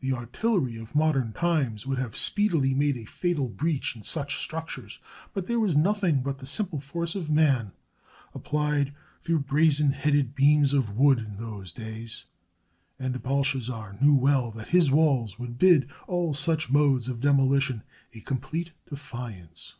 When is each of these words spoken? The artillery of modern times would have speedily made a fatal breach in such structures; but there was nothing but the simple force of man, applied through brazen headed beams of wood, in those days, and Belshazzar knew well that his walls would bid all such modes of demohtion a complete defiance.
The 0.00 0.14
artillery 0.14 0.78
of 0.78 0.94
modern 0.94 1.34
times 1.34 1.86
would 1.86 1.98
have 1.98 2.16
speedily 2.16 2.72
made 2.72 2.96
a 2.96 3.04
fatal 3.04 3.46
breach 3.50 3.94
in 3.94 4.02
such 4.02 4.38
structures; 4.38 5.00
but 5.34 5.44
there 5.46 5.60
was 5.60 5.76
nothing 5.76 6.22
but 6.22 6.38
the 6.38 6.46
simple 6.46 6.80
force 6.80 7.14
of 7.14 7.30
man, 7.30 7.72
applied 8.34 8.94
through 9.20 9.40
brazen 9.40 9.92
headed 9.92 10.34
beams 10.34 10.72
of 10.72 10.96
wood, 10.96 11.18
in 11.18 11.36
those 11.36 11.72
days, 11.72 12.24
and 12.98 13.22
Belshazzar 13.22 13.98
knew 14.00 14.14
well 14.14 14.50
that 14.52 14.68
his 14.68 14.90
walls 14.90 15.38
would 15.38 15.58
bid 15.58 15.90
all 16.06 16.32
such 16.32 16.70
modes 16.72 17.06
of 17.06 17.20
demohtion 17.20 17.82
a 18.14 18.20
complete 18.22 18.72
defiance. 18.88 19.74